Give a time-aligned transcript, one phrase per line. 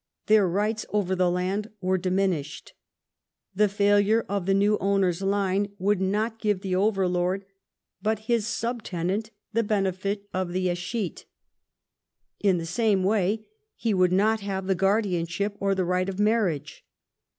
[0.25, 2.73] Their rights over the land were diminished.
[3.53, 7.45] The failure of the new owner's line Avould not give the overlord
[8.01, 11.25] but his sub tenant the benefit of the escheat.
[12.39, 13.45] In the same way
[13.75, 16.83] he would not have the guardianship or the right of marriage.